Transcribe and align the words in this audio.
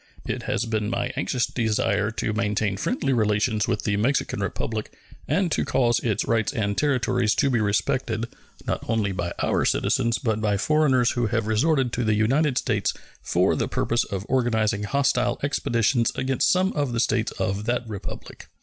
It 0.25 0.41
has 0.49 0.65
been 0.65 0.89
my 0.89 1.11
anxious 1.15 1.45
desire 1.45 2.09
to 2.09 2.33
maintain 2.33 2.75
friendly 2.77 3.13
relations 3.13 3.67
with 3.67 3.83
the 3.83 3.97
Mexican 3.97 4.39
Republic 4.39 4.91
and 5.27 5.51
to 5.51 5.63
cause 5.63 5.99
its 5.99 6.25
rights 6.25 6.51
and 6.51 6.75
territories 6.75 7.35
to 7.35 7.51
be 7.51 7.59
respected, 7.59 8.27
not 8.65 8.83
only 8.89 9.11
by 9.11 9.31
our 9.43 9.63
citizens, 9.63 10.17
but 10.17 10.41
by 10.41 10.57
foreigners 10.57 11.11
who 11.11 11.27
have 11.27 11.45
resorted 11.45 11.93
to 11.93 12.03
the 12.03 12.15
United 12.15 12.57
States 12.57 12.95
for 13.21 13.55
the 13.55 13.67
purpose 13.67 14.03
of 14.03 14.25
organizing 14.27 14.85
hostile 14.85 15.37
expeditions 15.43 16.11
against 16.15 16.49
some 16.49 16.73
of 16.73 16.93
the 16.93 16.99
States 16.99 17.31
of 17.33 17.65
that 17.65 17.87
Republic. 17.87 18.47